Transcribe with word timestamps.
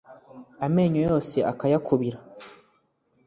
Amenyo 0.65 1.01
yose 1.09 1.37
akayakubira 1.51 2.19